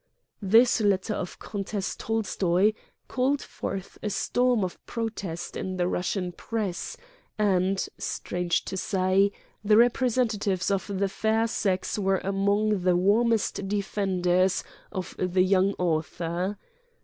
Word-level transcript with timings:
viii 0.41 0.49
Preface 0.49 0.77
This 0.79 0.81
letter 0.81 1.13
of 1.13 1.37
Countess 1.37 1.95
Tolstoy 1.95 2.73
called 3.07 3.39
forth 3.39 3.99
a 4.01 4.09
storm 4.09 4.63
of 4.63 4.83
protest 4.87 5.55
in 5.55 5.77
the 5.77 5.87
Russian 5.87 6.31
press, 6.31 6.97
and, 7.37 7.87
strange 7.99 8.65
to 8.65 8.77
say, 8.77 9.31
the 9.63 9.77
representatives 9.77 10.71
of 10.71 10.87
the 10.97 11.07
fair 11.07 11.45
sex 11.45 11.99
were 11.99 12.17
among 12.23 12.81
the 12.81 12.95
warmest 12.97 13.67
defenders 13.67 14.63
of 14.91 15.13
the 15.19 15.43
young 15.43 15.75
au 15.77 16.01
thor. 16.01 16.57